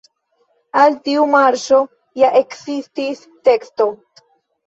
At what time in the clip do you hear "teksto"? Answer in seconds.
3.49-3.87